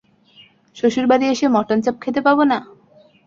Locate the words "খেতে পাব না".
2.03-2.57